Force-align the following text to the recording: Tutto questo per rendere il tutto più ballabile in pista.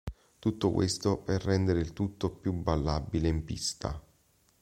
Tutto 0.39 0.71
questo 0.71 1.17
per 1.19 1.43
rendere 1.43 1.79
il 1.79 1.93
tutto 1.93 2.31
più 2.31 2.53
ballabile 2.53 3.27
in 3.27 3.43
pista. 3.43 4.03